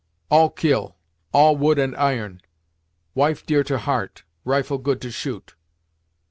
[0.31, 0.95] "All kill;
[1.31, 2.41] all wood and iron.
[3.13, 5.53] Wife dear to heart; rifle good to shoot."